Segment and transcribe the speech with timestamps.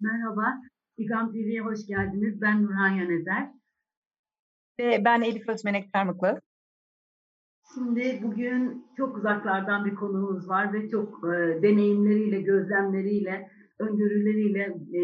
[0.00, 0.60] Merhaba,
[0.96, 2.40] İGAM TV'ye hoş geldiniz.
[2.40, 3.50] Ben Nurhan Yönezer.
[4.80, 6.40] Ve ben Elif Özmenek Karmıklı.
[7.74, 14.62] Şimdi bugün çok uzaklardan bir konuğumuz var ve çok e, deneyimleriyle, gözlemleriyle, öngörüleriyle
[14.92, 15.02] e,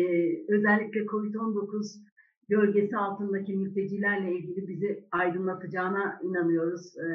[0.48, 2.02] özellikle COVID-19
[2.48, 6.98] gölgesi altındaki mültecilerle ilgili bizi aydınlatacağına inanıyoruz.
[6.98, 7.06] E,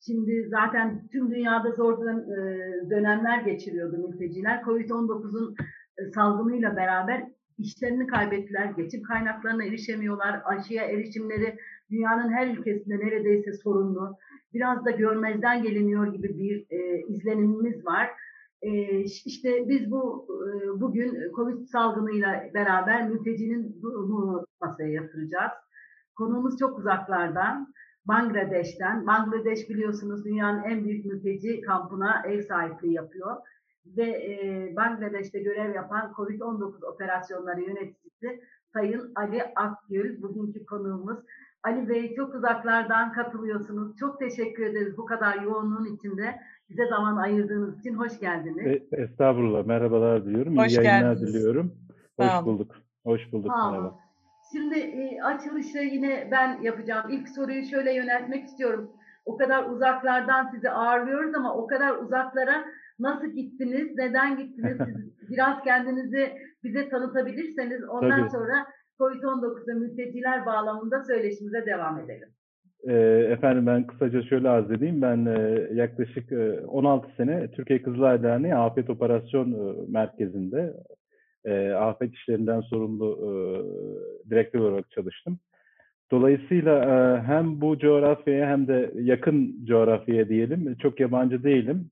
[0.00, 4.62] şimdi zaten tüm dünyada zor e, dönemler geçiriyordu mülteciler.
[4.62, 5.77] COVID-19'un e,
[6.14, 7.24] salgınıyla beraber
[7.58, 11.58] işlerini kaybettiler, geçim kaynaklarına erişemiyorlar, aşıya erişimleri
[11.90, 14.16] dünyanın her ülkesinde neredeyse sorunlu.
[14.54, 18.10] Biraz da görmezden geliniyor gibi bir e, izlenimimiz var.
[18.62, 25.52] E, işte biz bu e, bugün Covid salgınıyla beraber mültecinin durumunu masaya yatıracağız.
[26.16, 27.72] Konuğumuz çok uzaklardan.
[28.04, 29.06] Bangladeş'ten.
[29.06, 33.36] Bangladeş biliyorsunuz dünyanın en büyük mülteci kampına ev sahipliği yapıyor
[33.96, 38.40] ve e, Bangladeş'te görev yapan COVID-19 operasyonları yöneticisi
[38.72, 41.18] Sayın Ali Akgül bugünkü konuğumuz.
[41.64, 43.96] Ali Bey çok uzaklardan katılıyorsunuz.
[43.96, 46.40] Çok teşekkür ederiz bu kadar yoğunluğun içinde
[46.70, 47.94] bize zaman ayırdığınız için.
[47.94, 48.66] Hoş geldiniz.
[48.66, 49.66] E, estağfurullah.
[49.66, 50.58] Merhabalar diliyorum.
[50.58, 51.34] Hoş İyi yayınlar geldiniz.
[51.34, 51.74] diliyorum.
[52.16, 52.58] Sağ Hoş olun.
[52.58, 52.74] bulduk.
[53.04, 53.52] Hoş bulduk.
[53.52, 53.70] Sağ.
[53.70, 53.98] Merhaba.
[54.52, 57.10] Şimdi e, açılışı yine ben yapacağım.
[57.10, 58.90] İlk soruyu şöyle yöneltmek istiyorum.
[59.24, 62.64] O kadar uzaklardan sizi ağırlıyoruz ama o kadar uzaklara
[63.00, 64.76] nasıl gittiniz, neden gittiniz?
[64.86, 66.32] Siz biraz kendinizi
[66.64, 68.30] bize tanıtabilirseniz ondan Tabii.
[68.30, 68.66] sonra
[68.98, 72.28] COVID-19'da mülteciler bağlamında söyleşimize devam edelim.
[72.88, 72.94] E,
[73.32, 75.02] efendim ben kısaca şöyle arz edeyim.
[75.02, 80.74] Ben e, yaklaşık e, 16 sene Türkiye Kızılay Derneği Afet Operasyon e, Merkezi'nde
[81.44, 83.30] e, afet işlerinden sorumlu e,
[84.30, 85.38] direktör olarak çalıştım.
[86.10, 91.90] Dolayısıyla e, hem bu coğrafyaya hem de yakın coğrafyaya diyelim çok yabancı değilim.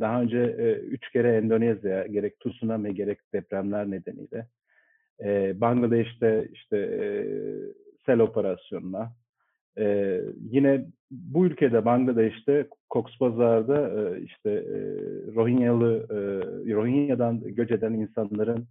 [0.00, 0.38] Daha önce
[0.76, 4.46] üç kere Endonezya gerek tsunami gerek depremler nedeniyle
[5.60, 6.78] Bangladeş'te işte
[8.06, 9.12] sel operasyonuna
[10.50, 14.76] yine bu ülkede Bangladeş'te Cox's Bazar'da e, işte e,
[16.74, 18.66] Rohingya'dan göç eden insanların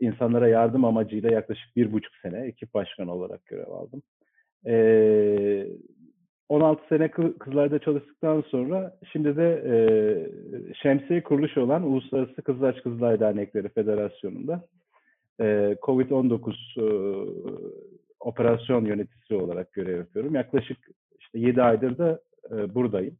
[0.00, 4.02] insanlara yardım amacıyla yaklaşık bir buçuk sene ekip başkanı olarak görev aldım.
[4.66, 4.74] E,
[6.48, 9.74] 16 sene Kı- Kızılay'da çalıştıktan sonra şimdi de e,
[10.74, 14.64] şemsiye kuruluş olan Uluslararası Kızılaç Kızılay Dernekleri Federasyonu'nda
[15.40, 16.86] e, COVID-19 e,
[18.20, 20.34] operasyon yöneticisi olarak görev yapıyorum.
[20.34, 20.78] Yaklaşık
[21.20, 22.20] işte 7 aydır da
[22.50, 23.16] e, buradayım.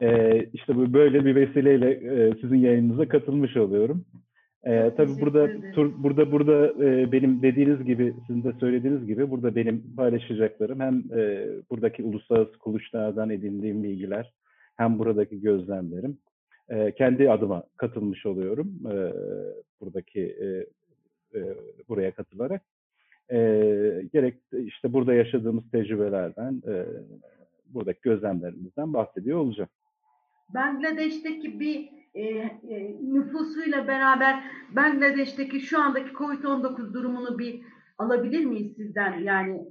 [0.00, 4.04] E, işte böyle bir vesileyle e, sizin yayınınıza katılmış oluyorum.
[4.64, 9.56] E, tabii burada tur, burada burada e, benim dediğiniz gibi sizin de söylediğiniz gibi burada
[9.56, 14.32] benim paylaşacaklarım hem e, buradaki uluslararası kuruluşlardan edindiğim bilgiler
[14.76, 16.18] hem buradaki gözlemlerim.
[16.68, 19.12] E, kendi adıma katılmış oluyorum e,
[19.80, 20.46] buradaki e,
[21.38, 21.40] e,
[21.88, 22.62] buraya katılarak.
[23.32, 23.38] E,
[24.12, 26.84] gerek işte burada yaşadığımız tecrübelerden, e,
[27.66, 29.70] buradaki gözlemlerimizden bahsediyor olacağım.
[30.54, 34.44] Bangladeş'teki bir e, e, nüfusuyla beraber
[34.76, 37.60] Bangladeş'teki şu andaki COVID-19 durumunu bir
[37.98, 39.66] alabilir miyiz sizden yani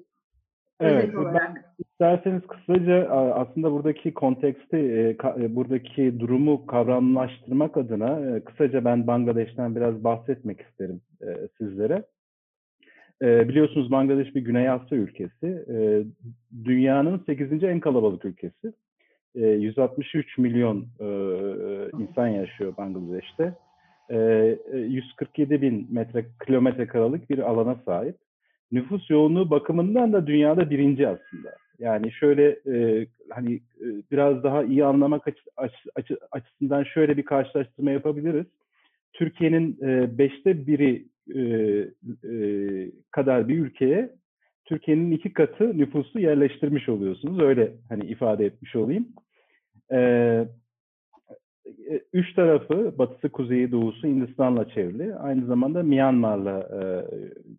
[0.80, 1.66] Evet, olarak?
[1.80, 9.76] İsterseniz kısaca aslında buradaki konteksti, e, e, buradaki durumu kavramlaştırmak adına e, kısaca ben Bangladeş'ten
[9.76, 11.02] biraz bahsetmek isterim
[11.58, 12.04] sizlere.
[13.22, 15.66] Biliyorsunuz Bangladeş bir Güney Asya ülkesi.
[16.66, 17.64] Dünyanın 8.
[17.64, 18.74] en kalabalık ülkesi.
[19.36, 21.08] E, 163 milyon e,
[22.00, 23.54] insan yaşıyor Bangladeş'te.
[24.10, 24.18] E,
[24.74, 28.16] e, 147 bin metre kilometre karalık bir alana sahip
[28.72, 31.56] nüfus yoğunluğu bakımından da dünyada birinci aslında.
[31.80, 37.92] Yani şöyle e, hani e, biraz daha iyi anlamak açı- açı- açısından şöyle bir karşılaştırma
[37.92, 38.46] yapabiliriz.
[39.14, 42.42] Türkiye'nin e, beşte biri e, e,
[43.12, 44.10] kadar bir ülkeye
[44.70, 47.40] Türkiye'nin iki katı nüfusu yerleştirmiş oluyorsunuz.
[47.40, 49.08] Öyle hani ifade etmiş olayım.
[49.92, 49.98] E,
[51.66, 55.16] e, üç tarafı batısı, kuzeyi, doğusu Hindistan'la çevrili.
[55.16, 56.82] Aynı zamanda Myanmar'la e,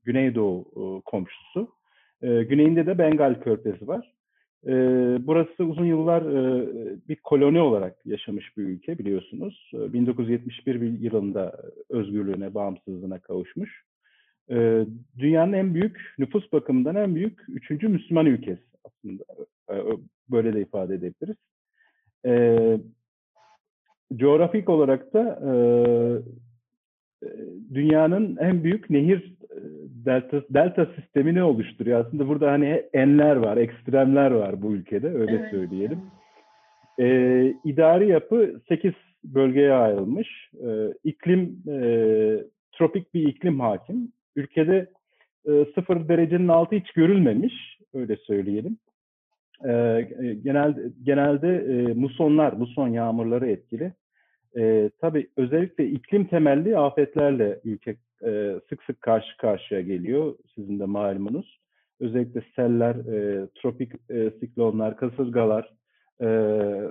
[0.04, 1.68] güneydoğu e, komşusu.
[2.22, 4.12] E, güneyinde de Bengal Körfezi var.
[4.66, 4.72] E,
[5.26, 6.68] burası uzun yıllar e,
[7.08, 9.70] bir koloni olarak yaşamış bir ülke biliyorsunuz.
[9.74, 13.89] E, 1971 yılında özgürlüğüne, bağımsızlığına kavuşmuş.
[14.50, 14.86] E,
[15.18, 19.24] dünyanın en büyük, nüfus bakımından en büyük üçüncü Müslüman ülkesi aslında.
[19.70, 19.74] E,
[20.30, 21.36] böyle de ifade edebiliriz.
[22.26, 22.56] E,
[24.16, 25.52] coğrafik olarak da e,
[27.26, 27.28] e,
[27.74, 29.58] dünyanın en büyük nehir e,
[30.06, 32.06] delta, delta sistemini oluşturuyor.
[32.06, 35.50] Aslında burada hani enler var, ekstremler var bu ülkede öyle Evet.
[35.50, 36.00] söyleyelim.
[37.00, 37.06] E,
[37.64, 38.92] idari yapı 8
[39.24, 40.50] bölgeye ayrılmış.
[40.54, 41.80] E, iklim e,
[42.72, 44.12] tropik bir iklim hakim.
[44.36, 44.90] Ülkede
[45.48, 48.78] e, sıfır derecenin altı hiç görülmemiş, öyle söyleyelim.
[49.64, 53.92] E, e genelde genelde e, musonlar, muson yağmurları etkili.
[54.58, 60.34] E, tabii özellikle iklim temelli afetlerle ülke e, sık sık karşı karşıya geliyor.
[60.54, 61.60] Sizin de malumunuz.
[62.00, 65.72] Özellikle seller, e, tropik e, siklonlar, kasırgalar,
[66.20, 66.24] e,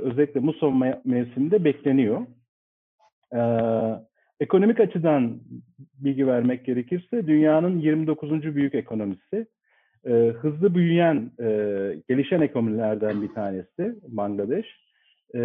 [0.02, 2.22] özellikle muson mevsiminde bekleniyor.
[3.34, 3.40] E,
[4.40, 5.40] ekonomik açıdan
[6.00, 8.56] bilgi vermek gerekirse dünyanın 29.
[8.56, 9.48] büyük ekonomisi.
[10.06, 11.46] E, hızlı büyüyen, e,
[12.10, 14.66] gelişen ekonomilerden bir tanesi Bangladeş.
[15.36, 15.40] E,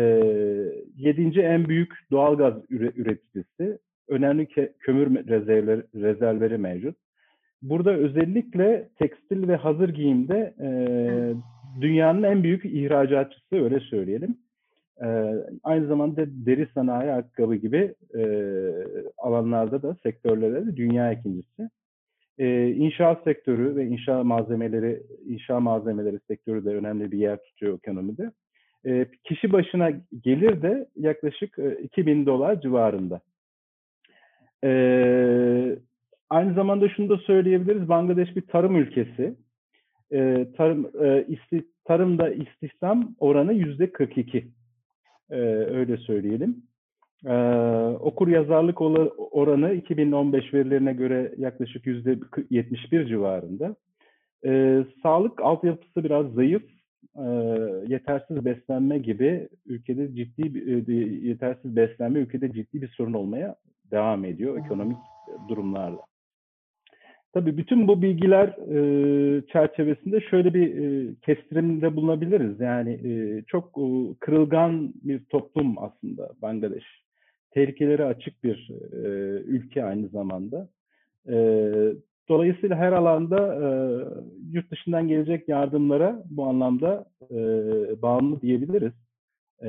[0.96, 3.78] yedinci en büyük doğalgaz üreticisi.
[4.08, 4.48] Önemli
[4.80, 6.96] kömür rezervleri, rezervleri mevcut.
[7.62, 10.68] Burada özellikle tekstil ve hazır giyimde e,
[11.80, 14.36] dünyanın en büyük ihracatçısı öyle söyleyelim.
[15.02, 15.06] E,
[15.62, 18.24] aynı zamanda deri sanayi, ayakkabı gibi e,
[19.18, 21.70] alanlarda da sektörlerde de dünya ikincisi.
[22.38, 28.30] E, inşaat sektörü ve inşaat malzemeleri, inşaat malzemeleri sektörü de önemli bir yer tutuyor ekonomide.
[28.86, 29.90] E, kişi başına
[30.24, 33.20] gelir de yaklaşık e, 2000 dolar civarında.
[34.64, 34.70] E,
[36.30, 39.34] aynı zamanda şunu da söyleyebiliriz, Bangladeş bir tarım ülkesi.
[40.12, 44.48] E, tarım, e, isti, tarımda istihdam oranı yüzde 42.
[45.30, 45.36] E,
[45.70, 46.62] öyle söyleyelim.
[47.26, 47.34] E,
[48.00, 48.80] okur yazarlık
[49.32, 52.18] oranı 2015 verilerine göre yaklaşık yüzde
[52.50, 53.76] 71 civarında.
[54.46, 56.62] E, sağlık altyapısı biraz zayıf.
[57.16, 57.24] E,
[57.88, 60.94] yetersiz beslenme gibi ülkede ciddi bir, e,
[61.28, 63.56] yetersiz beslenme ülkede ciddi bir sorun olmaya
[63.90, 64.98] devam ediyor ekonomik
[65.48, 66.13] durumlarla.
[67.34, 72.60] Tabii bütün bu bilgiler e, çerçevesinde şöyle bir e, kestirimde bulunabiliriz.
[72.60, 73.84] Yani e, çok e,
[74.20, 76.84] kırılgan bir toplum aslında Bangladeş.
[77.50, 79.06] Tehlikelere açık bir e,
[79.40, 80.68] ülke aynı zamanda.
[81.28, 81.34] E,
[82.28, 83.66] dolayısıyla her alanda e,
[84.52, 87.36] yurt dışından gelecek yardımlara bu anlamda e,
[88.02, 88.92] bağımlı diyebiliriz.
[89.62, 89.68] E,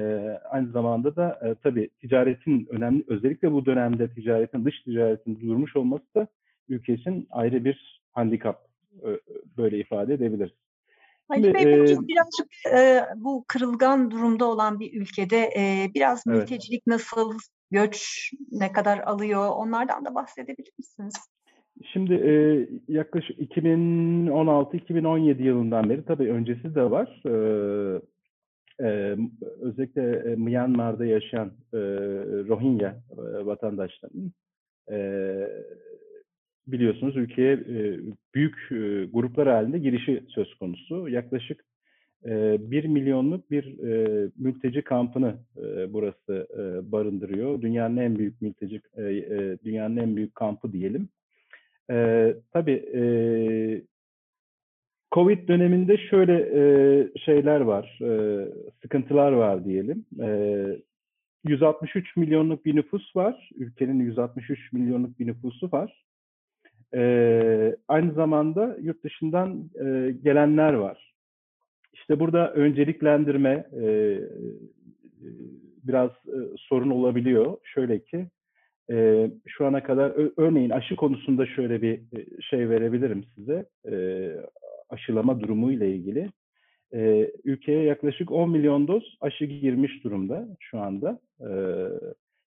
[0.50, 6.06] aynı zamanda da e, tabii ticaretin önemli, özellikle bu dönemde ticaretin, dış ticaretin durmuş olması
[6.16, 6.28] da
[6.70, 8.68] ülke için ayrı bir handikap
[9.58, 10.52] böyle ifade edebiliriz.
[11.30, 16.38] Ali Bey, e, birazcık e, bu kırılgan durumda olan bir ülkede e, biraz evet.
[16.38, 17.34] mültecilik nasıl,
[17.72, 21.14] göç ne kadar alıyor onlardan da bahsedebilir misiniz?
[21.94, 27.22] Şimdi e, yaklaşık 2016-2017 yılından beri tabii öncesi de var.
[27.26, 27.32] E,
[28.80, 29.16] e,
[29.62, 31.78] özellikle e, Myanmar'da yaşayan e,
[32.48, 34.34] Rohingya e, vatandaşlarının
[34.92, 34.98] e,
[36.68, 38.00] biliyorsunuz ülkeye e,
[38.36, 41.10] büyük e, gruplar halinde girişi söz konusu.
[41.10, 41.66] Yaklaşık
[42.26, 45.36] e, 1 milyonluk bir e, mülteci kampını
[45.90, 46.48] burası
[46.92, 47.62] barındırıyor.
[47.62, 48.82] Dünyanın en büyük mülteci,
[49.64, 51.10] dünyanın en büyük kampı diyelim.
[51.92, 53.02] E, tabii e,
[55.12, 56.64] Covid döneminde şöyle e,
[57.26, 58.46] şeyler var, e,
[58.82, 60.06] sıkıntılar var diyelim.
[60.22, 60.30] E,
[61.44, 63.50] 163 milyonluk bir nüfus var.
[63.56, 66.06] Ülkenin 163 milyonluk bir nüfusu var.
[66.96, 71.14] E, aynı zamanda yurt dışından e, gelenler var.
[71.94, 74.20] İşte burada önceliklendirme e,
[75.84, 77.58] biraz e, sorun olabiliyor.
[77.64, 78.28] Şöyle ki
[78.92, 82.02] e, şu ana kadar örneğin aşı konusunda şöyle bir
[82.42, 83.66] şey verebilirim size.
[83.92, 83.96] E,
[84.90, 86.30] aşılama durumu ile ilgili.
[86.94, 91.20] E, ülkeye yaklaşık 10 milyon doz aşı girmiş durumda şu anda.
[91.40, 91.50] E,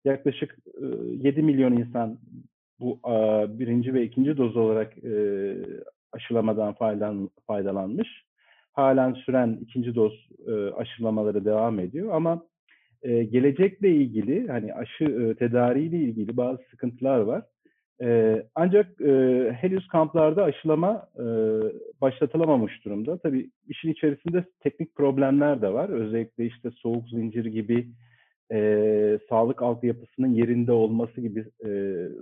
[0.05, 0.87] yaklaşık e,
[1.23, 2.19] 7 milyon insan
[2.81, 3.01] bu
[3.59, 5.55] birinci ve ikinci doz olarak e,
[6.13, 8.09] aşılamadan faydalan, faydalanmış.
[8.73, 12.43] Halen süren ikinci doz e, aşılamaları devam ediyor ama
[13.03, 17.43] e, gelecekle ilgili hani aşı tedariğiyle ilgili bazı sıkıntılar var.
[18.55, 19.01] Ancak
[19.53, 21.09] henüz kamplarda aşılama
[22.01, 23.19] başlatılamamış durumda.
[23.19, 25.89] Tabii işin içerisinde teknik problemler de var.
[25.89, 27.89] Özellikle işte soğuk zincir gibi
[28.53, 31.71] e, sağlık altyapısının yerinde olması gibi e,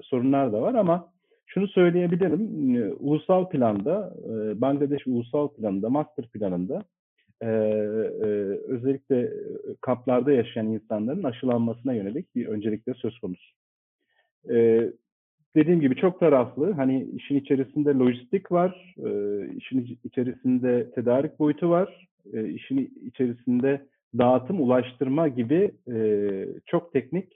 [0.03, 1.09] sorunlar da var ama
[1.47, 6.85] şunu söyleyebilirim, e, ulusal planda, e, Bangladeş ulusal planında, master planında
[7.41, 8.29] e, e,
[8.69, 9.33] özellikle
[9.81, 13.55] kamplarda yaşayan insanların aşılanmasına yönelik bir öncelikle söz konusu.
[14.51, 14.89] E,
[15.57, 19.11] dediğim gibi çok taraflı, hani işin içerisinde lojistik var, e,
[19.57, 23.87] işin içerisinde tedarik boyutu var, e, işin içerisinde
[24.19, 25.97] dağıtım, ulaştırma gibi e,
[26.67, 27.33] çok teknik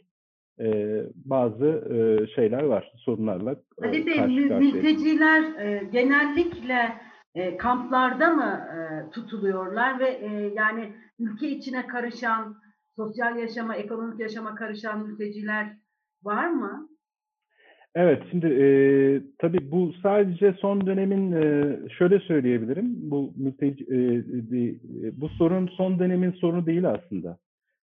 [0.60, 4.26] e, bazı e, şeyler var, sorunlarla e, Ali Bey,
[4.58, 6.92] mülteciler e, genellikle
[7.34, 12.56] e, kamplarda mı e, tutuluyorlar ve e, yani ülke içine karışan
[12.96, 15.76] sosyal yaşama, ekonomik yaşama karışan mülteciler
[16.22, 16.87] var mı?
[17.94, 18.66] Evet, şimdi e,
[19.38, 23.10] tabii bu sadece son dönemin e, şöyle söyleyebilirim.
[23.10, 23.98] Bu mülteci, e,
[24.50, 24.80] bir,
[25.12, 27.38] bu sorun son dönemin sorunu değil aslında.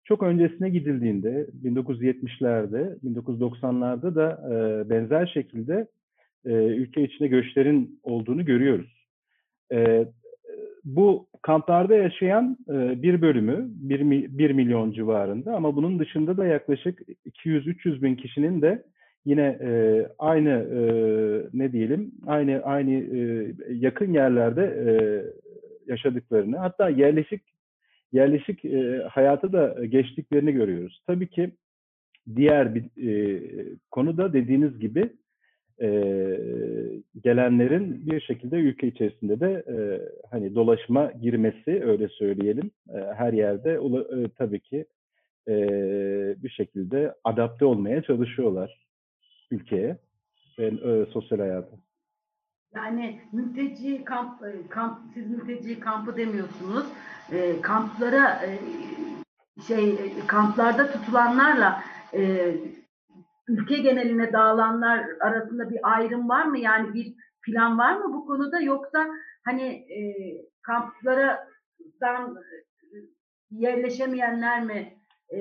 [0.03, 5.88] Çok öncesine gidildiğinde 1970'lerde, 1990'larda da e, benzer şekilde
[6.45, 9.07] e, ülke içinde göçlerin olduğunu görüyoruz.
[9.74, 10.05] E,
[10.83, 17.01] bu kamplarda yaşayan e, bir bölümü, 1, 1 milyon civarında ama bunun dışında da yaklaşık
[17.25, 18.83] 200-300 bin kişinin de
[19.25, 19.71] yine e,
[20.19, 20.81] aynı e,
[21.53, 24.93] ne diyelim aynı aynı e, yakın yerlerde e,
[25.91, 27.41] yaşadıklarını hatta yerleşik
[28.11, 31.03] yerleşik e, hayata da geçtiklerini görüyoruz.
[31.07, 31.51] Tabii ki
[32.35, 33.41] diğer bir e,
[33.91, 35.09] konu da dediğiniz gibi
[35.81, 35.87] e,
[37.23, 39.75] gelenlerin bir şekilde ülke içerisinde de e,
[40.31, 44.85] hani dolaşıma girmesi öyle söyleyelim e, her yerde e, tabii ki
[45.47, 45.53] e,
[46.43, 48.90] bir şekilde adapte olmaya çalışıyorlar
[49.51, 49.98] ülkeye
[50.60, 51.77] ve e, sosyal hayata.
[52.75, 56.86] Yani mülteci kamp, e, kamp siz mülteci kampı demiyorsunuz.
[57.31, 58.60] E, kamplara e,
[59.67, 62.55] şey e, kamplarda tutulanlarla e,
[63.48, 66.60] ülke geneline dağılanlar arasında bir ayrım var mı?
[66.60, 69.08] Yani bir plan var mı bu konuda yoksa
[69.46, 70.01] hani e,
[70.62, 71.48] kamplara
[73.51, 74.93] yerleşemeyenler mi
[75.29, 75.39] e,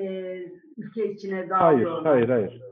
[0.76, 2.02] ülke içine dağılıyor?
[2.02, 2.62] Hayır, hayır, hayır.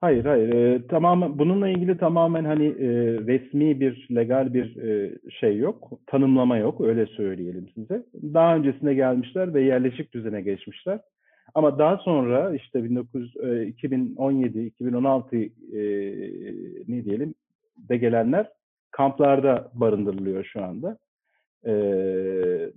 [0.00, 0.48] Hayır, hayır.
[0.54, 2.88] E, tamamen bununla ilgili tamamen hani e,
[3.26, 8.02] resmi bir, legal bir e, şey yok, tanımlama yok, öyle söyleyelim size.
[8.14, 11.00] Daha öncesine gelmişler ve yerleşik düzene geçmişler.
[11.54, 15.42] Ama daha sonra işte 19 e, 2017, 2016 e,
[16.88, 17.34] ne diyelim
[17.88, 18.48] de gelenler
[18.90, 20.98] kamplarda barındırılıyor şu anda.
[21.66, 21.72] E,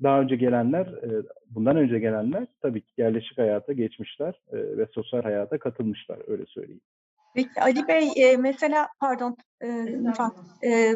[0.04, 5.22] daha önce gelenler, e, bundan önce gelenler tabii ki yerleşik hayata geçmişler e, ve sosyal
[5.22, 6.82] hayata katılmışlar, öyle söyleyeyim.
[7.40, 9.68] Peki Ali Bey e, mesela pardon e,
[10.64, 10.96] e,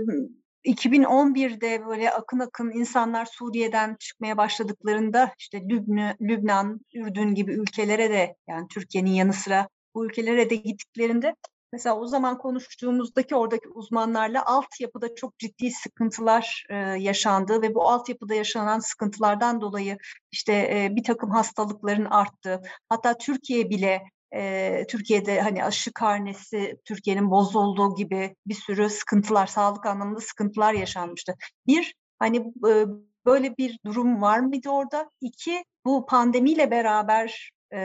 [0.65, 8.35] 2011'de böyle akın akın insanlar Suriye'den çıkmaya başladıklarında işte Lübnü, Lübnan, Ürdün gibi ülkelere de
[8.47, 11.35] yani Türkiye'nin yanı sıra bu ülkelere de gittiklerinde
[11.73, 18.33] mesela o zaman konuştuğumuzdaki oradaki uzmanlarla altyapıda çok ciddi sıkıntılar e, yaşandığı ve bu altyapıda
[18.33, 19.97] yaşanan sıkıntılardan dolayı
[20.31, 24.01] işte e, bir takım hastalıkların arttığı hatta Türkiye bile
[24.35, 31.33] e, Türkiye'de hani aşı karnesi Türkiye'nin bozulduğu gibi bir sürü sıkıntılar, sağlık anlamında sıkıntılar yaşanmıştı.
[31.67, 32.37] Bir, hani
[32.69, 32.85] e,
[33.25, 35.09] böyle bir durum var mıydı orada?
[35.21, 37.79] İki, bu pandemiyle beraber e,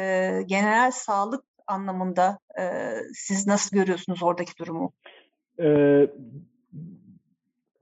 [0.46, 2.62] genel sağlık anlamında e,
[3.12, 4.92] siz nasıl görüyorsunuz oradaki durumu?
[5.60, 5.66] E,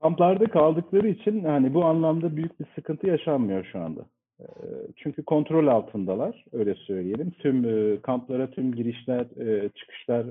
[0.01, 4.05] kamplarda kaldıkları için hani bu anlamda büyük bir sıkıntı yaşanmıyor şu anda.
[4.95, 7.31] Çünkü kontrol altındalar, öyle söyleyelim.
[7.31, 7.63] Tüm
[8.01, 9.25] kamplara tüm girişler,
[9.75, 10.25] çıkışlar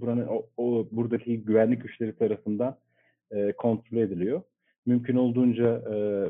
[0.00, 2.76] buranın o, o buradaki güvenlik güçleri tarafından
[3.56, 4.42] kontrol ediliyor.
[4.86, 5.82] Mümkün olduğunca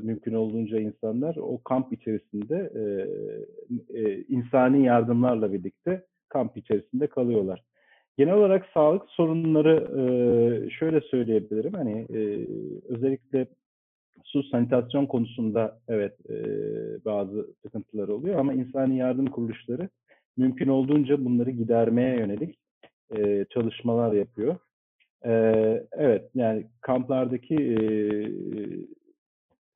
[0.03, 2.71] mümkün olduğunca insanlar o kamp içerisinde
[4.29, 7.63] insani yardımlarla birlikte kamp içerisinde kalıyorlar.
[8.19, 9.91] Genel olarak sağlık sorunları
[10.71, 11.73] şöyle söyleyebilirim.
[11.73, 12.07] Hani
[12.89, 13.47] özellikle
[14.25, 16.35] su sanitasyon konusunda evet e,
[17.05, 19.89] bazı sıkıntılar oluyor ama insani yardım kuruluşları
[20.37, 22.59] mümkün olduğunca bunları gidermeye yönelik
[23.17, 24.57] e, çalışmalar yapıyor.
[25.25, 25.33] E,
[25.93, 27.79] evet yani kamplardaki e,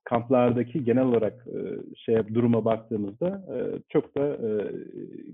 [0.04, 1.60] kamplardaki genel olarak e,
[1.96, 3.56] şey duruma baktığımızda e,
[3.88, 4.50] çok da e,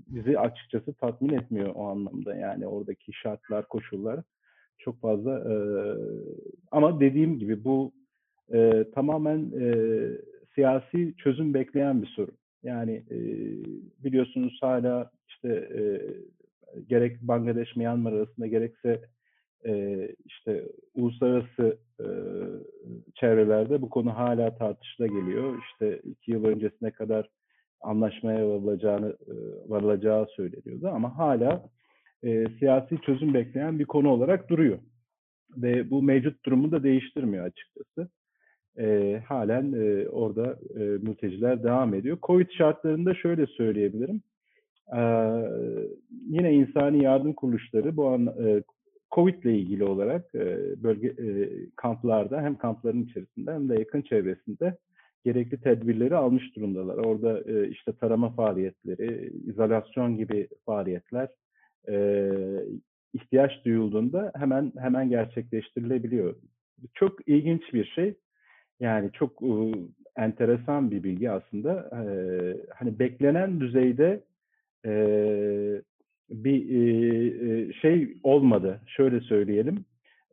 [0.07, 4.19] bizi açıkçası tatmin etmiyor o anlamda yani oradaki şartlar koşullar
[4.77, 5.55] çok fazla e,
[6.71, 7.91] ama dediğim gibi bu
[8.53, 9.67] e, tamamen e,
[10.55, 12.37] siyasi çözüm bekleyen bir sorun.
[12.63, 13.17] Yani e,
[14.03, 15.81] biliyorsunuz hala işte e,
[16.87, 19.01] gerek Bangladeş, Myanmar arasında gerekse
[19.65, 20.63] e, işte
[20.95, 22.05] uluslararası e,
[23.15, 25.63] çevrelerde bu konu hala tartışıla geliyor.
[25.63, 27.29] İşte iki yıl öncesine kadar
[27.81, 29.35] anlaşmaya varılacağını e,
[29.69, 31.69] varılacağı söyleniyordu ama hala
[32.23, 34.79] e, siyasi çözüm bekleyen bir konu olarak duruyor.
[35.57, 38.09] Ve bu mevcut durumu da değiştirmiyor açıkçası
[38.79, 42.17] e, halen e, orada e, mülteciler devam ediyor.
[42.23, 44.21] Covid şartlarında şöyle söyleyebilirim.
[44.97, 45.01] E,
[46.29, 48.63] yine insani yardım kuruluşları bu an e,
[49.11, 54.77] Covid ile ilgili olarak e, bölge e, kamplarda hem kampların içerisinde hem de yakın çevresinde
[55.25, 56.97] gerekli tedbirleri almış durumdalar.
[56.97, 61.29] Orada e, işte tarama faaliyetleri, izolasyon gibi faaliyetler
[61.89, 62.29] e,
[63.13, 66.35] ihtiyaç duyulduğunda hemen hemen gerçekleştirilebiliyor.
[66.93, 68.15] Çok ilginç bir şey.
[68.79, 69.41] Yani çok
[70.17, 71.89] enteresan bir bilgi aslında.
[71.93, 74.23] Eee, hani beklenen düzeyde
[74.85, 75.81] eee,
[76.29, 78.81] bir eee, şey olmadı.
[78.87, 79.85] Şöyle söyleyelim.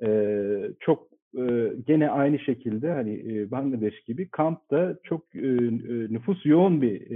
[0.02, 1.08] Eee, çok
[1.87, 7.11] gene aynı şekilde hani eee, Bangladeş gibi kampta çok nüfus yoğun bir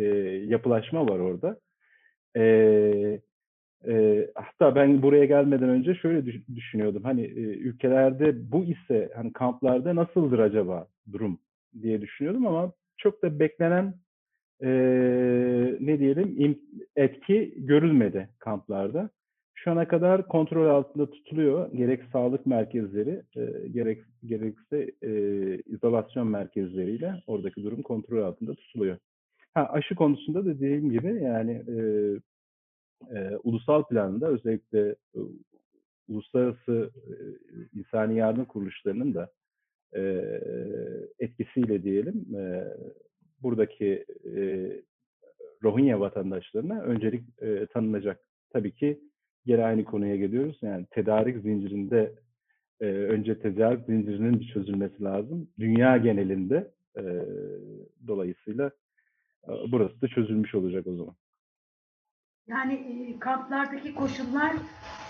[0.48, 1.58] yapılaşma var orada.
[3.86, 7.04] Eee, hatta ben buraya gelmeden önce şöyle düş- düşünüyordum.
[7.04, 11.38] Hani e, ülkelerde bu ise hani kamplarda nasıldır acaba durum
[11.82, 13.94] diye düşünüyordum ama çok da beklenen
[14.62, 16.60] eee, ne diyelim im-
[16.96, 19.10] etki görülmedi kamplarda.
[19.54, 21.72] Şu ana kadar kontrol altında tutuluyor.
[21.72, 25.10] Gerek sağlık merkezleri, e, gerek gerekse e,
[25.66, 28.98] izolasyon merkezleriyle oradaki durum kontrol altında tutuluyor.
[29.54, 31.76] Ha, aşı konusunda da dediğim gibi yani e,
[33.14, 35.18] e, ulusal planda özellikle e,
[36.08, 37.12] uluslararası e,
[37.78, 39.32] insani yardım kuruluşlarının da
[39.96, 40.00] e,
[41.18, 42.64] etkisiyle diyelim e,
[43.42, 44.04] buradaki
[44.36, 44.70] e,
[45.62, 48.20] Rohingya vatandaşlarına öncelik e, tanınacak.
[48.50, 49.00] Tabii ki
[49.46, 50.58] geri aynı konuya geliyoruz.
[50.62, 52.14] Yani tedarik zincirinde
[52.80, 55.48] e, önce tedarik zincirinin bir çözülmesi lazım.
[55.58, 57.02] Dünya genelinde e,
[58.06, 58.70] dolayısıyla
[59.48, 61.14] e, burası da çözülmüş olacak o zaman.
[62.48, 64.52] Yani e, kamplardaki koşullar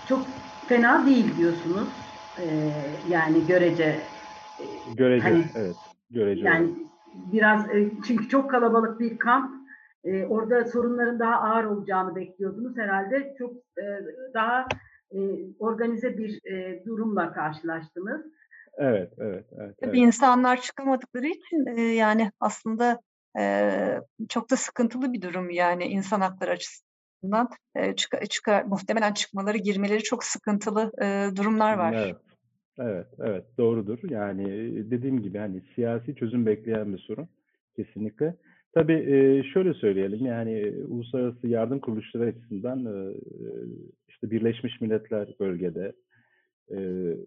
[0.08, 0.26] çok
[0.68, 1.88] fena değil diyorsunuz.
[2.40, 2.72] E,
[3.10, 5.76] yani görece e, Görece, Hani- evet.
[6.10, 6.70] Görece yani
[7.32, 9.66] biraz e, çünkü çok kalabalık bir kamp.
[10.04, 13.34] E, orada sorunların daha ağır olacağını bekliyordunuz herhalde.
[13.38, 13.84] Çok e,
[14.34, 14.68] daha
[15.12, 15.18] e,
[15.58, 18.26] organize bir e, durumla karşılaştınız.
[18.78, 19.74] Evet, evet, evet.
[19.80, 20.06] Tabii evet.
[20.06, 23.00] insanlar çıkamadıkları için e, yani aslında
[23.38, 23.70] e,
[24.28, 26.50] çok da sıkıntılı bir durum yani insan hakları
[27.16, 31.92] açısından e, çıka, çıkar, muhtemelen çıkmaları girmeleri çok sıkıntılı e, durumlar var.
[31.92, 32.16] Evet,
[32.78, 33.44] evet, evet.
[33.58, 33.98] Doğrudur.
[34.10, 34.44] Yani
[34.90, 37.28] dediğim gibi hani siyasi çözüm bekleyen bir sorun
[37.76, 38.36] kesinlikle.
[38.72, 43.14] Tabii e, şöyle söyleyelim yani uluslararası yardım kuruluşları açısından e,
[44.08, 45.92] işte Birleşmiş Milletler bölgede,
[46.70, 46.78] e,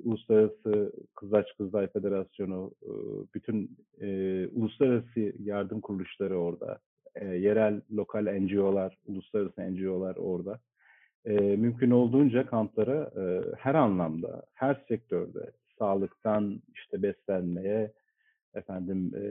[0.03, 2.91] Uluslararası Kızılaç Kızılay Federasyonu, e,
[3.35, 4.07] bütün e,
[4.47, 6.79] uluslararası yardım kuruluşları orada,
[7.15, 10.59] e, yerel lokal NGO'lar, uluslararası NGO'lar orada.
[11.25, 17.91] E, mümkün olduğunca kamplara e, her anlamda, her sektörde, sağlıktan işte beslenmeye,
[18.53, 19.23] efendim e,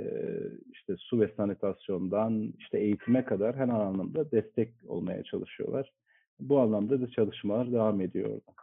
[0.73, 5.93] işte su ve sanitasyondan işte eğitime kadar her anlamda destek olmaya çalışıyorlar.
[6.41, 8.59] Bu anlamda da çalışmalar devam ediyor orada.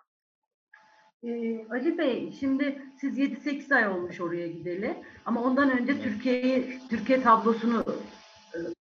[1.23, 6.01] Ee, Ali Bey, şimdi siz 7-8 ay olmuş oraya gideli ama ondan önce.
[6.01, 7.85] Türkiye'yi, Türkiye tablosunu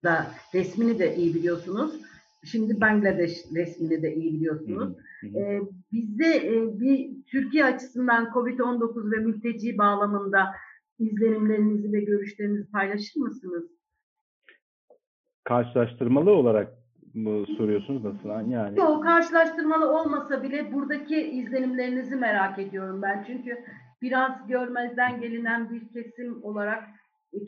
[0.04, 2.00] da resmini de iyi biliyorsunuz.
[2.44, 4.96] Şimdi Bangladeş resmini de iyi biliyorsunuz.
[5.20, 5.38] hı, hı.
[5.38, 5.60] Ee,
[5.92, 10.54] bizde e, bir Türkiye açısından COVID-19 ve mülteci bağlamında
[10.98, 13.64] izlenimlerinizi ve görüşlerinizi paylaşır mısınız?
[15.44, 16.72] Karşılaştırmalı olarak
[17.14, 18.50] mı soruyorsunuz nasıl?
[18.50, 23.24] Yani Yok, karşılaştırmalı olmasa bile buradaki izlenimlerinizi merak ediyorum ben.
[23.26, 23.64] Çünkü
[24.02, 26.84] biraz görmezden gelinen bir kesim olarak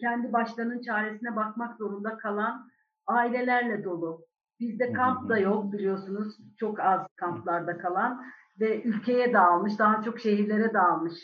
[0.00, 2.68] kendi başlarının çaresine bakmak zorunda kalan
[3.06, 4.26] ailelerle dolu.
[4.60, 6.36] Bizde kamp da yok biliyorsunuz.
[6.58, 8.24] Çok az kamplarda kalan
[8.60, 11.14] ve ülkeye dağılmış, daha çok şehirlere dağılmış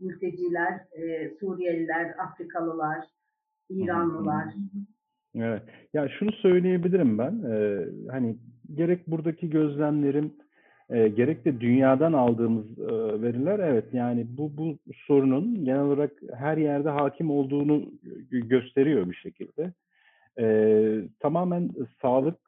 [0.00, 3.04] mülteciler, e, Suriyeliler, Afrikalılar,
[3.70, 4.54] İranlılar.
[5.34, 5.62] Evet.
[5.94, 7.42] Ya şunu söyleyebilirim ben.
[7.50, 8.38] e, hani
[8.74, 10.34] gerek buradaki gözlemlerim,
[10.90, 16.56] e, gerek de dünyadan aldığımız e, veriler, evet yani bu bu sorunun genel olarak her
[16.56, 17.84] yerde hakim olduğunu
[18.32, 19.72] gö- gösteriyor bir şekilde.
[20.40, 20.46] E,
[21.20, 21.70] tamamen
[22.02, 22.38] sağlık,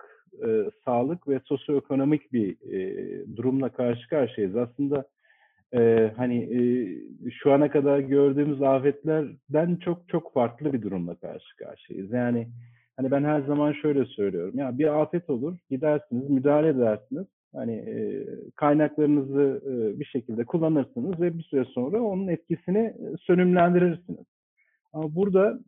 [0.47, 4.57] e, sağlık ve sosyoekonomik bir e, durumla karşı karşıyayız.
[4.57, 5.05] Aslında
[5.75, 6.61] e, hani e,
[7.31, 12.13] şu ana kadar gördüğümüz afetlerden çok çok farklı bir durumla karşı karşıyayız.
[12.13, 12.49] Yani
[12.97, 14.59] hani ben her zaman şöyle söylüyorum.
[14.59, 17.27] Ya bir afet olur, gidersiniz, müdahale edersiniz.
[17.55, 24.27] Hani e, kaynaklarınızı e, bir şekilde kullanırsınız ve bir süre sonra onun etkisini e, sönümlendirirsiniz.
[24.93, 25.59] Ama burada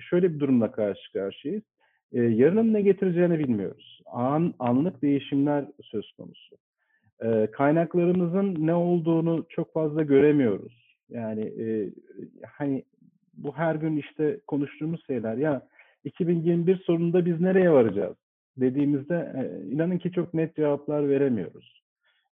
[0.00, 1.62] şöyle bir durumla karşı karşıyayız.
[2.12, 4.00] E, yarının ne getireceğini bilmiyoruz.
[4.06, 6.56] An, anlık değişimler söz konusu.
[7.24, 10.96] E, kaynaklarımızın ne olduğunu çok fazla göremiyoruz.
[11.08, 11.90] Yani e,
[12.46, 12.84] hani
[13.34, 15.62] bu her gün işte konuştuğumuz şeyler ya
[16.04, 18.16] 2021 sonunda biz nereye varacağız
[18.60, 21.82] dediğimizde e, inanın ki çok net cevaplar veremiyoruz.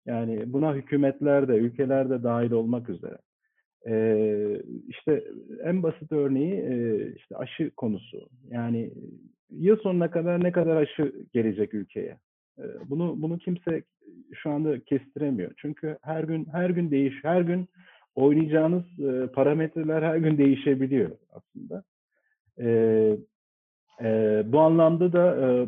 [0.05, 3.17] Yani buna hükümetler de, ülkeler de dahil olmak üzere.
[3.87, 3.95] E,
[4.87, 5.23] işte
[5.63, 8.29] en basit örneği e, işte aşı konusu.
[8.49, 8.91] Yani
[9.49, 12.17] yıl sonuna kadar ne kadar aşı gelecek ülkeye?
[12.59, 13.83] E, bunu bunu kimse
[14.33, 15.51] şu anda kestiremiyor.
[15.57, 17.67] Çünkü her gün her gün değiş, her gün
[18.15, 18.83] oynayacağınız
[19.33, 21.83] parametreler her gün değişebiliyor aslında.
[22.59, 22.67] E,
[24.01, 25.67] e, bu anlamda da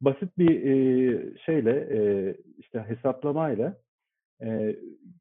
[0.00, 3.76] basit bir e, şeyle e, işte hesaplamayla
[4.42, 4.76] e,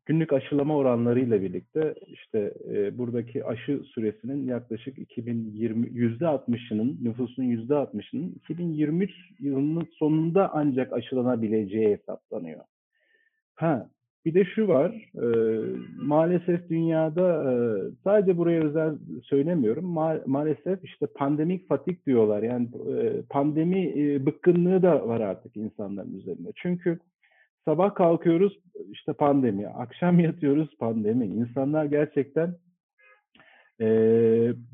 [0.05, 7.73] günlük aşılama oranlarıyla birlikte işte e, buradaki aşı süresinin yaklaşık 2020 yüzde 60'ının nüfusun yüzde
[7.73, 12.61] 60'ının 2023 yılının sonunda ancak aşılanabileceği hesaplanıyor.
[13.55, 13.89] Ha
[14.25, 15.27] bir de şu var, e,
[16.01, 17.55] maalesef dünyada e,
[18.03, 19.85] sadece buraya özel söylemiyorum.
[19.85, 22.43] Ma maalesef işte pandemik fatik diyorlar.
[22.43, 26.51] Yani e, pandemi e, bıkkınlığı da var artık insanların üzerinde.
[26.55, 26.99] Çünkü
[27.65, 28.59] sabah kalkıyoruz
[28.91, 31.25] işte pandemi, akşam yatıyoruz pandemi.
[31.25, 32.55] İnsanlar gerçekten
[33.81, 33.87] e,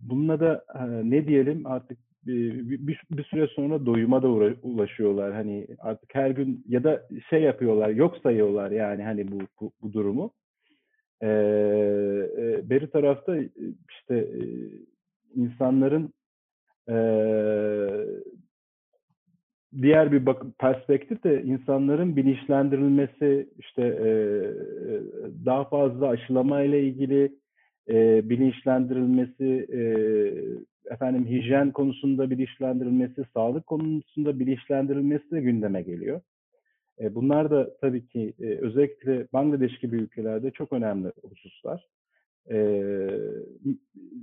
[0.09, 4.29] bununla da e, ne diyelim artık bir, bir, bir süre sonra doyuma da
[4.63, 5.33] ulaşıyorlar.
[5.33, 9.93] Hani artık her gün ya da şey yapıyorlar, yok sayıyorlar yani hani bu bu, bu
[9.93, 10.31] durumu.
[11.21, 11.27] Ee,
[12.37, 13.37] e, beri tarafta
[13.89, 14.41] işte e,
[15.35, 16.13] insanların
[16.89, 16.95] e,
[19.81, 24.09] diğer bir bak perspektif de insanların bilinçlendirilmesi işte e,
[25.45, 27.40] daha fazla aşılama ile ilgili
[27.89, 29.81] e, bilinçlendirilmesi e,
[30.93, 36.21] efendim hijyen konusunda bilinçlendirilmesi, sağlık konusunda bilinçlendirilmesi de gündeme geliyor.
[36.99, 41.87] E, bunlar da tabii ki e, özellikle Bangladeş gibi ülkelerde çok önemli hususlar.
[42.51, 42.57] E,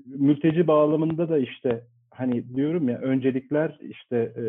[0.06, 4.44] mülteci bağlamında da işte hani diyorum ya öncelikler işte e,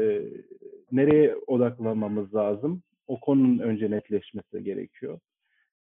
[0.91, 2.83] nereye odaklanmamız lazım?
[3.07, 5.19] O konunun önce netleşmesi gerekiyor.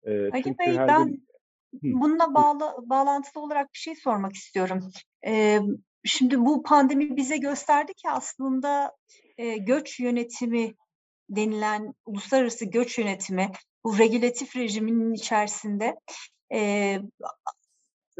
[0.06, 1.24] E, çünkü Bey ben gün...
[1.74, 4.92] bununla bağlı bağlantılı olarak bir şey sormak istiyorum.
[5.26, 5.60] Ee,
[6.08, 8.96] Şimdi bu pandemi bize gösterdi ki aslında
[9.38, 10.76] e, göç yönetimi
[11.30, 13.52] denilen uluslararası göç yönetimi
[13.84, 15.96] bu regülatif rejiminin içerisinde
[16.54, 17.00] e,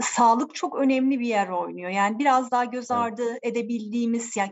[0.02, 1.90] sağlık çok önemli bir yer oynuyor.
[1.90, 4.52] Yani biraz daha göz ardı edebildiğimiz yani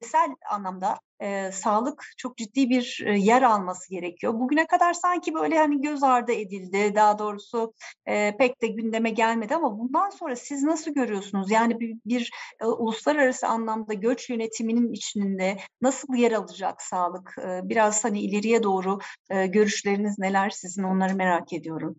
[0.00, 4.34] küresel anlamda e, sağlık çok ciddi bir e, yer alması gerekiyor.
[4.34, 7.72] Bugüne kadar sanki böyle hani göz ardı edildi, daha doğrusu
[8.06, 11.50] e, pek de gündeme gelmedi ama bundan sonra siz nasıl görüyorsunuz?
[11.50, 12.30] Yani bir, bir
[12.60, 17.36] e, uluslararası anlamda göç yönetiminin içinde nasıl yer alacak sağlık?
[17.38, 18.98] E, biraz hani ileriye doğru
[19.30, 21.96] e, görüşleriniz neler sizin onları merak ediyorum.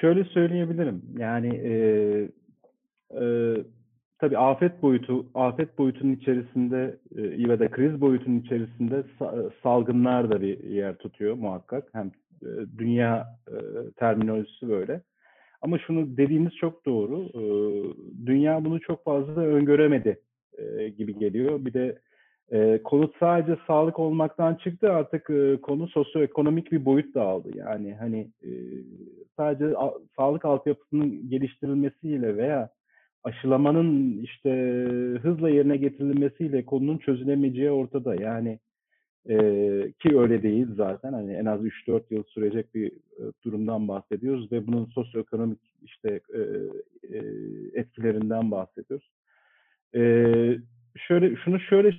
[0.00, 1.02] Şöyle söyleyebilirim.
[1.18, 1.72] Yani e,
[3.10, 3.24] e,
[4.18, 9.02] tabii afet boyutu, afet boyutunun içerisinde e, da kriz boyutunun içerisinde
[9.62, 11.88] salgınlar da bir yer tutuyor muhakkak.
[11.92, 12.06] Hem
[12.42, 12.48] e,
[12.78, 13.56] dünya e,
[13.96, 15.00] terminolojisi böyle.
[15.62, 17.22] Ama şunu dediğiniz çok doğru.
[17.22, 17.42] E,
[18.26, 20.20] dünya bunu çok fazla öngöremedi
[20.58, 21.64] e, gibi geliyor.
[21.64, 21.98] Bir de
[22.52, 27.48] e, konu sadece sağlık olmaktan çıktı artık e, konu sosyoekonomik bir boyut da aldı.
[27.54, 28.50] Yani hani e,
[29.36, 29.74] sadece
[30.16, 32.70] sağlık altyapısının geliştirilmesiyle veya
[33.26, 34.50] aşılamanın işte
[35.22, 38.14] hızla yerine getirilmesiyle konunun çözülemeyeceği ortada.
[38.14, 38.58] Yani
[39.28, 39.36] e,
[39.98, 41.12] ki öyle değil zaten.
[41.12, 46.40] Hani en az 3-4 yıl sürecek bir e, durumdan bahsediyoruz ve bunun sosyoekonomik işte e,
[47.16, 47.22] e,
[47.74, 49.10] etkilerinden bahsediyoruz.
[49.94, 50.00] E,
[50.96, 51.92] şöyle şunu şöyle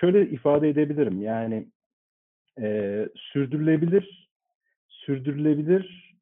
[0.00, 1.22] şöyle ifade edebilirim.
[1.22, 1.68] Yani
[2.60, 4.28] e, sürdürülebilir
[4.88, 6.14] sürdürülebilir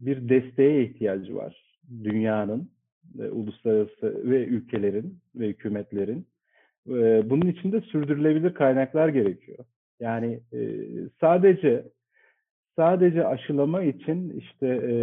[0.00, 2.70] bir desteğe ihtiyacı var dünyanın
[3.18, 6.26] e, uluslararası ve ülkelerin ve hükümetlerin.
[6.88, 9.58] E, bunun için de sürdürülebilir kaynaklar gerekiyor.
[10.00, 10.60] Yani e,
[11.20, 11.84] sadece
[12.76, 14.94] sadece aşılama için işte e,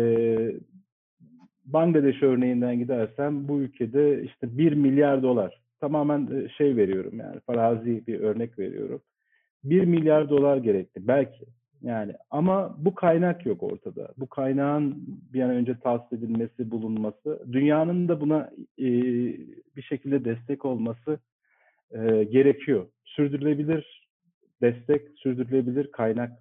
[1.65, 8.07] Bangladeş örneğinden gidersem bu ülkede işte 1 milyar dolar tamamen e, şey veriyorum yani farazi
[8.07, 9.01] bir örnek veriyorum.
[9.63, 11.45] 1 milyar dolar gerekti belki
[11.81, 14.13] yani ama bu kaynak yok ortada.
[14.17, 18.87] Bu kaynağın bir an önce tahsis edilmesi, bulunması, dünyanın da buna e,
[19.75, 21.19] bir şekilde destek olması
[21.91, 22.87] e, gerekiyor.
[23.05, 24.09] Sürdürülebilir
[24.61, 26.31] destek, sürdürülebilir kaynak.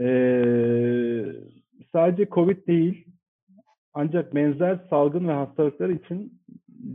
[0.00, 0.08] E,
[1.92, 3.04] sadece COVID değil,
[3.94, 6.40] ancak benzer salgın ve hastalıklar için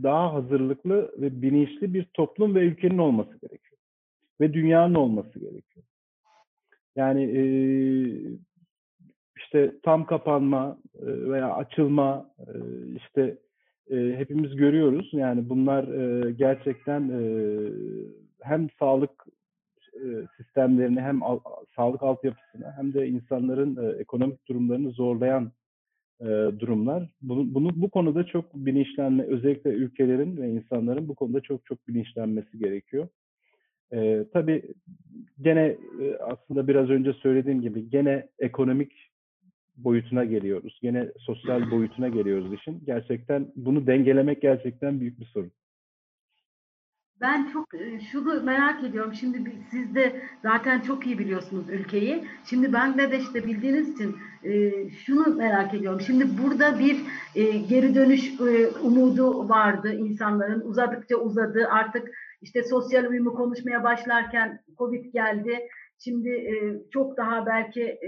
[0.02, 3.80] daha hazırlıklı ve bilinçli bir toplum ve ülkenin olması gerekiyor.
[4.40, 5.86] Ve dünyanın olması gerekiyor.
[6.96, 7.42] Yani e,
[9.36, 12.52] işte tam kapanma e, veya açılma e,
[12.96, 13.38] işte
[13.90, 15.08] e, hepimiz görüyoruz.
[15.12, 17.20] Yani bunlar e, gerçekten e,
[18.42, 19.26] hem sağlık
[19.94, 20.06] e,
[20.36, 21.38] sistemlerini hem al,
[21.76, 25.52] sağlık altyapısını hem de insanların e, ekonomik durumlarını zorlayan
[26.20, 26.26] e,
[26.58, 27.08] durumlar.
[27.22, 32.58] Bunu, bunu bu konuda çok bilinçlenme, özellikle ülkelerin ve insanların bu konuda çok çok bilinçlenmesi
[32.58, 33.08] gerekiyor.
[33.92, 34.62] E, tabii
[35.40, 35.76] gene
[36.20, 38.92] aslında biraz önce söylediğim gibi gene ekonomik
[39.76, 40.78] boyutuna geliyoruz.
[40.82, 42.82] Gene sosyal boyutuna geliyoruz işin.
[42.86, 45.52] Gerçekten bunu dengelemek gerçekten büyük bir sorun.
[47.20, 47.68] Ben çok
[48.12, 49.14] şunu merak ediyorum.
[49.14, 52.24] Şimdi siz de zaten çok iyi biliyorsunuz ülkeyi.
[52.44, 54.16] Şimdi Bangladeş'te bildiğiniz için
[54.90, 56.00] şunu merak ediyorum.
[56.00, 56.96] Şimdi burada bir
[57.68, 58.32] geri dönüş
[58.82, 60.60] umudu vardı insanların.
[60.60, 61.68] Uzadıkça uzadı.
[61.70, 62.10] Artık
[62.42, 65.68] işte sosyal uyumu konuşmaya başlarken Covid geldi.
[65.98, 66.50] Şimdi
[66.90, 67.98] çok daha belki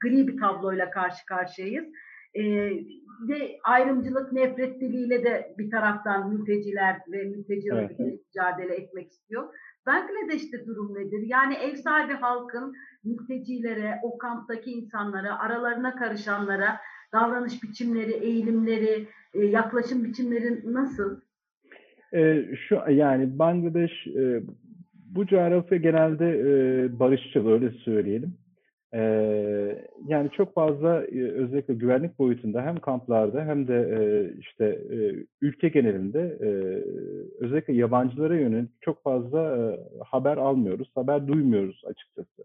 [0.00, 1.84] gri bir tabloyla karşı karşıyayız
[3.28, 7.98] ve ayrımcılık nefret diliyle de bir taraftan mülteciler ve mülteci evet.
[7.98, 9.54] mücadele etmek istiyor.
[9.86, 11.22] Bangladeş'te durum nedir?
[11.26, 16.80] Yani ev sahibi halkın mültecilere, o kamptaki insanlara, aralarına karışanlara
[17.12, 21.20] davranış biçimleri, eğilimleri, e, yaklaşım biçimleri nasıl?
[22.14, 24.42] Ee, şu yani Bangladeş e,
[25.14, 28.34] bu coğrafya genelde e, barışçıl öyle söyleyelim.
[28.94, 34.96] Ee, yani çok fazla e, özellikle güvenlik boyutunda hem kamplarda hem de e, işte e,
[35.40, 36.48] ülke genelinde e,
[37.44, 42.44] özellikle yabancılara yönelik çok fazla e, haber almıyoruz, haber duymuyoruz açıkçası.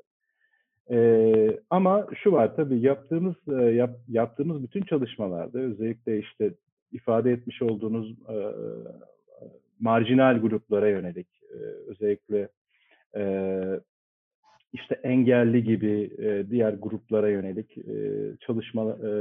[0.91, 6.53] E, ama şu var tabii yaptığımız e, yap, yaptığımız bütün çalışmalarda özellikle işte
[6.91, 8.35] ifade etmiş olduğunuz e,
[9.81, 12.49] marjinal gruplara yönelik e, özellikle
[13.15, 13.23] e,
[14.73, 17.93] işte engelli gibi e, diğer gruplara yönelik e,
[18.39, 19.11] çalışma e,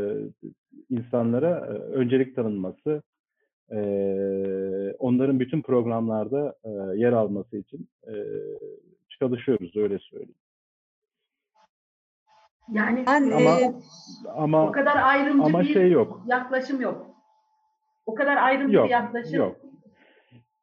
[0.90, 3.02] insanlara e, öncelik tanınması,
[3.70, 3.80] e,
[4.98, 8.14] onların bütün programlarda e, yer alması için e,
[9.08, 10.34] çalışıyoruz öyle söyleyeyim.
[12.72, 13.74] Yani ben, ama, e,
[14.28, 16.22] ama o kadar ayrımcı ama bir şey yok.
[16.26, 17.06] yaklaşım yok.
[18.06, 19.69] O kadar ayrımcı yok, bir yaklaşım yok.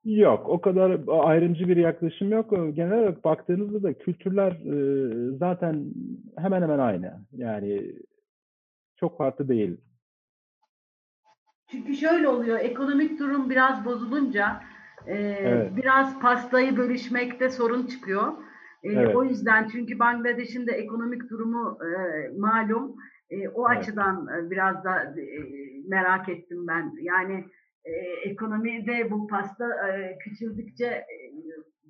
[0.07, 2.49] Yok, o kadar ayrımcı bir yaklaşım yok.
[2.75, 5.85] Genel olarak baktığınızda da kültürler e, zaten
[6.37, 7.19] hemen hemen aynı.
[7.31, 7.95] Yani
[8.95, 9.77] çok farklı değil.
[11.71, 14.61] Çünkü şöyle oluyor, ekonomik durum biraz bozulunca
[15.07, 15.75] e, evet.
[15.75, 18.33] biraz pastayı bölüşmekte sorun çıkıyor.
[18.83, 19.15] E, evet.
[19.15, 21.89] O yüzden çünkü Bangladeş'in de ekonomik durumu e,
[22.37, 22.95] malum.
[23.29, 23.79] E, o evet.
[23.79, 25.25] açıdan biraz da e,
[25.87, 26.93] merak ettim ben.
[27.01, 27.45] Yani
[27.87, 31.05] e, ekonomide bu pasta e, küçüldükçe e,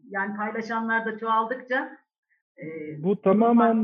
[0.10, 1.98] yani paylaşanlar da çoğaldıkça
[2.58, 2.66] e,
[3.04, 3.84] bu tamamen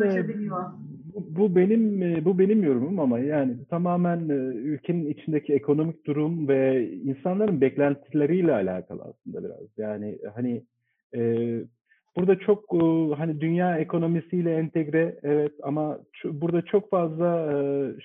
[1.13, 7.61] bu, bu benim bu benim yorumum ama yani tamamen ülkenin içindeki ekonomik durum ve insanların
[7.61, 9.77] beklentileriyle alakalı aslında biraz.
[9.77, 10.63] Yani hani
[11.15, 11.21] e,
[12.15, 17.57] burada çok e, hani dünya ekonomisiyle entegre evet ama burada çok fazla e,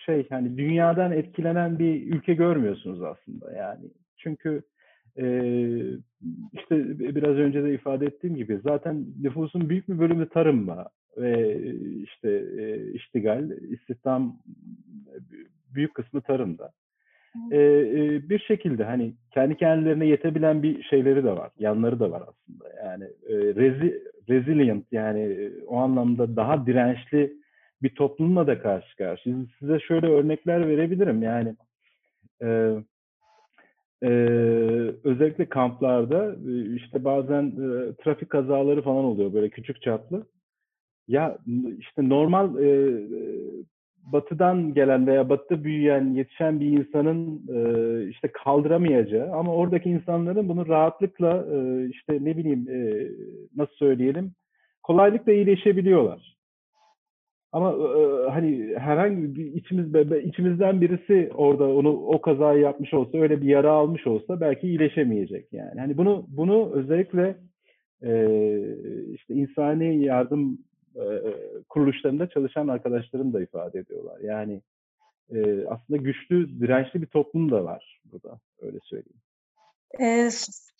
[0.06, 3.84] şey hani dünyadan etkilenen bir ülke görmüyorsunuz aslında yani.
[4.16, 4.62] Çünkü
[5.18, 5.26] e,
[6.52, 11.62] işte biraz önce de ifade ettiğim gibi zaten nüfusun büyük bir bölümü tarımla ve
[12.02, 12.44] işte
[12.92, 14.38] iştigal, istihdam
[15.74, 16.72] büyük kısmı tarımda.
[17.50, 22.22] E, e, bir şekilde hani kendi kendilerine yetebilen bir şeyleri de var, yanları da var
[22.22, 22.64] aslında.
[22.84, 27.32] Yani e, rezi, resilient yani o anlamda daha dirençli
[27.82, 29.48] bir toplumla da karşı karşıyayız.
[29.58, 31.22] Size şöyle örnekler verebilirim.
[31.22, 31.56] Yani
[32.42, 32.74] e,
[34.02, 34.08] e,
[35.04, 36.36] özellikle kamplarda
[36.76, 40.26] işte bazen e, trafik kazaları falan oluyor böyle küçük çaplı.
[41.08, 41.38] Ya
[41.78, 43.00] işte normal e,
[44.12, 50.68] batıdan gelen veya batıda büyüyen, yetişen bir insanın e, işte kaldıramayacağı ama oradaki insanların bunu
[50.68, 53.08] rahatlıkla e, işte ne bileyim e,
[53.56, 54.32] nasıl söyleyelim
[54.82, 56.38] kolaylıkla iyileşebiliyorlar.
[57.52, 59.86] Ama e, hani herhangi bir içimiz
[60.24, 65.52] içimizden birisi orada onu o kazayı yapmış olsa öyle bir yara almış olsa belki iyileşemeyecek
[65.52, 65.80] yani.
[65.80, 67.36] Hani bunu bunu özellikle
[68.02, 68.10] e,
[69.14, 70.58] işte insani yardım
[70.96, 71.04] e,
[71.68, 74.20] kuruluşlarında çalışan arkadaşlarım da ifade ediyorlar.
[74.20, 74.62] Yani
[75.30, 79.20] e, aslında güçlü, dirençli bir toplum da var burada öyle söyleyeyim.
[80.00, 80.30] E,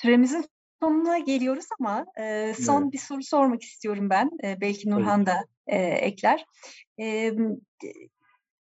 [0.02, 0.44] süremizin
[0.82, 2.92] sonuna geliyoruz ama e, son evet.
[2.92, 4.30] bir soru sormak istiyorum ben.
[4.44, 6.44] E, belki Nurhan da e, ekler.
[7.00, 7.32] E,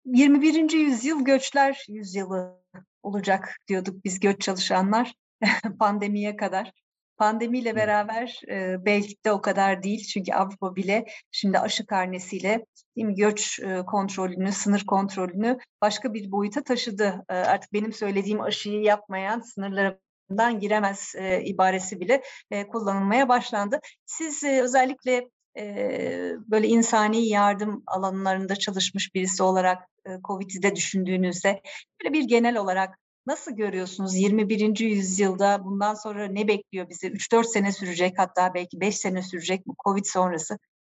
[0.06, 0.72] 21.
[0.72, 2.62] yüzyıl göçler yüzyılı
[3.04, 5.14] olacak diyorduk biz göç çalışanlar
[5.80, 6.72] pandemiye kadar.
[7.18, 13.08] Pandemiyle beraber e, belki de o kadar değil çünkü Avrupa bile şimdi aşı karnesiyle değil
[13.08, 17.26] mi, göç e, kontrolünü, sınır kontrolünü başka bir boyuta taşıdı.
[17.30, 23.80] E, artık benim söylediğim aşıyı yapmayan sınırlara giremez e, ibaresi bile e, kullanılmaya başlandı.
[24.06, 31.62] Siz e, özellikle e, böyle insani yardım alanlarında çalışmış birisi olarak e, Covid'i de düşündüğünüzde
[32.04, 34.80] böyle bir genel olarak nasıl görüyorsunuz 21.
[34.80, 37.08] yüzyılda bundan sonra ne bekliyor bizi?
[37.08, 40.58] 3-4 sene sürecek hatta belki 5 sene sürecek bu Covid sonrası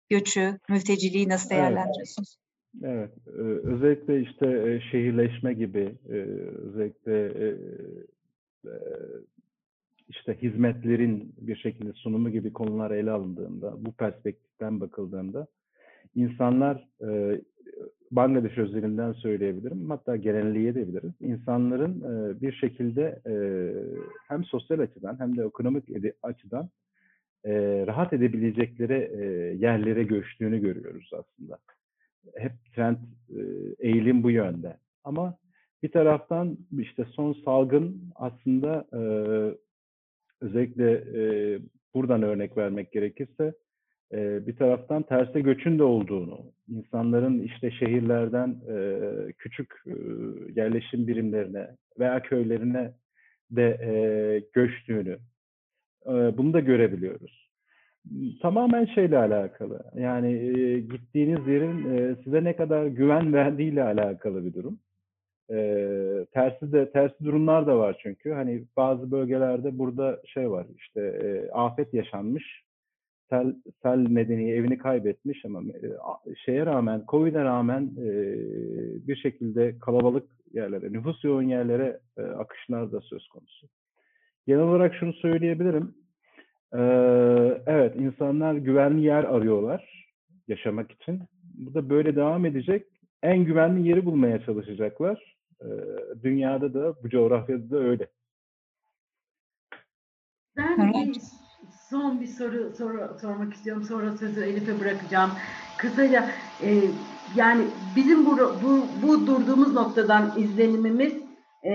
[0.09, 2.37] göçü, mülteciliği nasıl değerlendiriyorsunuz?
[2.83, 6.15] Evet, e, özellikle işte e, şehirleşme gibi, e,
[6.69, 7.57] özellikle e,
[10.09, 15.47] işte hizmetlerin bir şekilde sunumu gibi konular ele alındığında, bu perspektiften bakıldığında
[16.15, 17.41] insanlar e,
[18.11, 21.13] Bangladeş özelinden söyleyebilirim, hatta genelleyebiliriz.
[21.21, 23.35] İnsanların e, bir şekilde e,
[24.29, 25.85] hem sosyal açıdan hem de ekonomik
[26.23, 26.69] açıdan
[27.45, 27.53] e,
[27.87, 29.25] rahat edebilecekleri e,
[29.67, 31.59] yerlere göçtüğünü görüyoruz aslında.
[32.37, 32.97] Hep trend
[33.31, 33.41] e,
[33.79, 34.77] eğilim bu yönde.
[35.05, 35.39] Ama
[35.83, 39.01] bir taraftan işte son salgın aslında e,
[40.41, 41.23] özellikle e,
[41.95, 43.55] buradan örnek vermek gerekirse
[44.13, 48.99] e, bir taraftan terse göçün de olduğunu, insanların işte şehirlerden e,
[49.39, 49.93] küçük e,
[50.57, 51.69] yerleşim birimlerine
[51.99, 52.93] veya köylerine
[53.51, 53.93] de e,
[54.53, 55.19] göçtüğünü,
[56.07, 57.49] e, bunu da görebiliyoruz.
[58.43, 59.85] Tamamen şeyle alakalı.
[59.95, 64.79] Yani e, gittiğiniz yerin e, size ne kadar güven verdiğiyle alakalı bir durum.
[65.51, 65.57] E,
[66.33, 68.33] tersi de tersi durumlar da var çünkü.
[68.33, 70.67] Hani bazı bölgelerde burada şey var.
[70.77, 72.68] işte e, afet yaşanmış.
[73.31, 78.13] Sel, sel nedeniyle evini kaybetmiş ama e, şeye rağmen, Covid'e rağmen e,
[79.09, 83.67] bir şekilde kalabalık yerlere, nüfus yoğun yerlere e, akışlar da söz konusu.
[84.47, 85.95] Genel olarak şunu söyleyebilirim.
[86.75, 90.09] Ee, evet, insanlar güvenli yer arıyorlar
[90.49, 91.23] yaşamak için.
[91.55, 92.87] Bu da böyle devam edecek.
[93.23, 95.37] En güvenli yeri bulmaya çalışacaklar.
[96.23, 98.09] Dünyada da, bu coğrafyada da öyle.
[100.57, 101.38] Ben Evet.
[101.91, 103.83] Son bir soru, soru sormak istiyorum.
[103.83, 105.31] Sonra sözü Elif'e bırakacağım.
[105.79, 106.29] Kısaca
[106.63, 106.69] e,
[107.37, 107.63] yani
[107.97, 111.15] bizim bu, bu, bu durduğumuz noktadan izlenimimiz
[111.65, 111.73] e,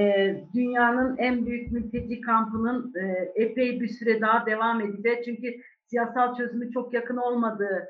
[0.54, 5.26] dünyanın en büyük mülteci kampının e, epey bir süre daha devam edecek.
[5.26, 5.48] Çünkü
[5.88, 7.88] siyasal çözümü çok yakın olmadığı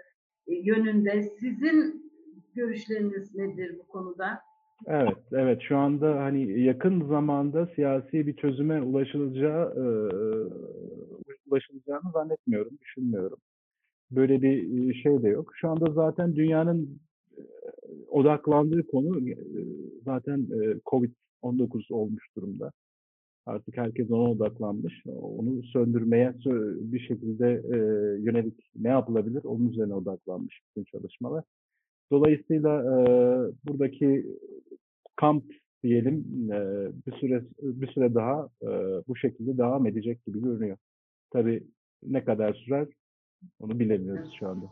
[0.47, 1.23] e, yönünde.
[1.39, 2.11] Sizin
[2.55, 4.39] görüşleriniz nedir bu konuda?
[4.87, 5.61] Evet, evet.
[5.61, 9.85] Şu anda hani yakın zamanda siyasi bir çözüme ulaşılacağı, e,
[11.53, 13.37] ulaşılacağını zannetmiyorum, düşünmüyorum.
[14.11, 15.51] Böyle bir şey de yok.
[15.55, 16.99] Şu anda zaten dünyanın
[18.09, 19.19] odaklandığı konu
[20.05, 22.71] zaten e, Covid-19 olmuş durumda.
[23.45, 25.03] Artık herkes ona odaklanmış.
[25.07, 27.61] Onu söndürmeye sö- bir şekilde
[28.19, 31.43] yönelik ne yapılabilir onun üzerine odaklanmış bütün çalışmalar.
[32.11, 32.83] Dolayısıyla
[33.63, 34.25] buradaki
[35.15, 35.43] kamp
[35.83, 36.23] diyelim
[37.07, 38.49] bir süre bir süre daha
[39.07, 40.77] bu şekilde devam edecek gibi görünüyor.
[41.33, 41.63] Tabii
[42.03, 42.87] ne kadar sürer
[43.59, 44.65] onu bilemiyoruz şu anda.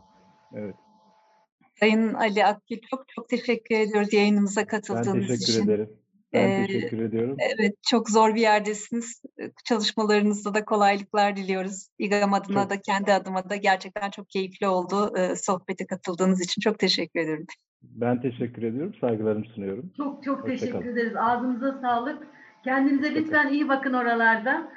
[0.54, 0.74] Evet.
[1.80, 5.64] Sayın Ali Akgül çok çok teşekkür ediyoruz yayınımıza Ben katıldığınız teşekkür için.
[5.64, 5.90] ederim.
[6.32, 7.36] Ben Ee, teşekkür ediyorum.
[7.58, 9.22] Evet, çok zor bir yerdesiniz.
[9.64, 11.88] Çalışmalarınızda da kolaylıklar diliyoruz.
[11.98, 15.12] İGAM adına Çok- da kendi adıma da gerçekten çok keyifli oldu.
[15.36, 17.46] Sohbete katıldığınız için çok teşekkür ederim.
[17.82, 18.94] Ben teşekkür ediyorum.
[19.00, 19.92] Saygılarımı sunuyorum.
[19.96, 20.84] Çok çok Hoşça teşekkür kalın.
[20.92, 21.16] ederiz.
[21.16, 22.26] Ağzınıza sağlık.
[22.64, 24.72] Kendinize lütfen iyi bakın oralarda.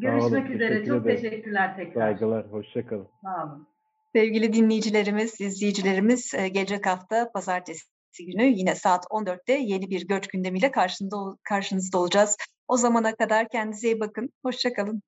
[0.00, 0.68] Görüşmek olun, üzere.
[0.68, 1.22] teşekkür Çok ederim.
[1.22, 2.00] teşekkürler tekrar.
[2.00, 2.46] Saygılar.
[2.52, 3.08] Hoşça kalın.
[3.22, 3.68] Sağ olun.
[4.14, 7.86] Sevgili dinleyicilerimiz, izleyicilerimiz e, gelecek hafta pazartesi
[8.18, 12.36] günü yine saat 14'te yeni bir göç gündemiyle karşında, karşınızda olacağız.
[12.68, 14.30] O zamana kadar kendinize iyi bakın.
[14.42, 15.02] Hoşça kalın.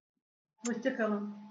[0.67, 1.46] Hoşça kalın.